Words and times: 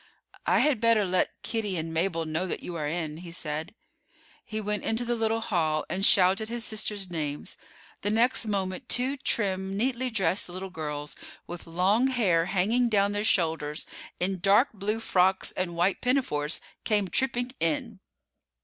"I 0.47 0.61
had 0.61 0.79
better 0.81 1.05
let 1.05 1.43
Kitty 1.43 1.77
and 1.77 1.93
Mabel 1.93 2.25
know 2.25 2.47
that 2.47 2.63
you 2.63 2.75
are 2.75 2.87
in," 2.87 3.17
he 3.17 3.29
said. 3.29 3.75
He 4.43 4.59
went 4.59 4.83
into 4.83 5.05
the 5.05 5.13
little 5.13 5.41
hall 5.41 5.85
and 5.91 6.03
shouted 6.03 6.49
his 6.49 6.65
sisters' 6.65 7.11
names. 7.11 7.55
The 8.01 8.09
next 8.09 8.47
moment 8.47 8.89
two 8.89 9.15
trim, 9.15 9.77
neatly 9.77 10.09
dressed 10.09 10.49
little 10.49 10.71
girls, 10.71 11.15
with 11.45 11.67
long 11.67 12.07
hair 12.07 12.47
hanging 12.47 12.89
down 12.89 13.11
their 13.11 13.23
shoulders, 13.23 13.85
in 14.19 14.39
dark 14.39 14.69
blue 14.73 14.99
frocks 14.99 15.51
and 15.51 15.75
white 15.75 16.01
pinafores, 16.01 16.59
came 16.83 17.07
tripping 17.07 17.51
in. 17.59 17.99